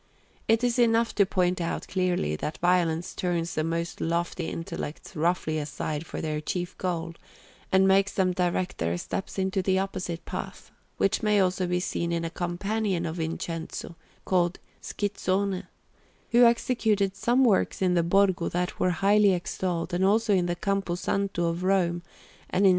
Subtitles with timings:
[0.47, 5.59] It is enough to point out clearly that violence turns the most lofty intellects roughly
[5.59, 7.13] aside from their chief goal,
[7.71, 12.11] and makes them direct their steps into the opposite path; which may also be seen
[12.11, 13.95] in a companion of Vincenzio,
[14.25, 15.67] called Schizzone,
[16.31, 20.55] who executed some works in the Borgo that were highly extolled, and also in the
[20.55, 22.01] Campo Santo of Rome
[22.49, 22.69] and in S.